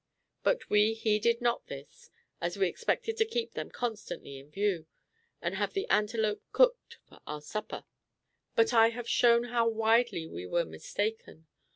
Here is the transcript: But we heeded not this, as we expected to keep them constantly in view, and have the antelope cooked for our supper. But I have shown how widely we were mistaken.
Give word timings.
But 0.41 0.67
we 0.67 0.95
heeded 0.95 1.41
not 1.41 1.67
this, 1.67 2.09
as 2.41 2.57
we 2.57 2.67
expected 2.67 3.17
to 3.17 3.23
keep 3.25 3.51
them 3.51 3.69
constantly 3.69 4.39
in 4.39 4.49
view, 4.49 4.87
and 5.43 5.53
have 5.53 5.73
the 5.73 5.87
antelope 5.89 6.41
cooked 6.53 6.97
for 7.07 7.19
our 7.27 7.39
supper. 7.39 7.85
But 8.55 8.73
I 8.73 8.89
have 8.89 9.07
shown 9.07 9.43
how 9.53 9.69
widely 9.69 10.25
we 10.25 10.47
were 10.47 10.65
mistaken. 10.65 11.45